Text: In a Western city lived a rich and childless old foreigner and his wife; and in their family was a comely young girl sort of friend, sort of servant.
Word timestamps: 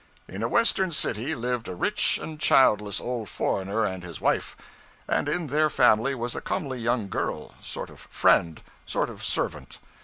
In 0.27 0.41
a 0.41 0.47
Western 0.47 0.91
city 0.91 1.35
lived 1.35 1.67
a 1.67 1.75
rich 1.75 2.17
and 2.17 2.39
childless 2.39 2.99
old 2.99 3.29
foreigner 3.29 3.85
and 3.85 4.03
his 4.03 4.19
wife; 4.19 4.57
and 5.07 5.29
in 5.29 5.45
their 5.45 5.69
family 5.69 6.15
was 6.15 6.33
a 6.35 6.41
comely 6.41 6.79
young 6.79 7.07
girl 7.07 7.53
sort 7.61 7.91
of 7.91 7.99
friend, 8.09 8.63
sort 8.87 9.11
of 9.11 9.23
servant. 9.23 9.77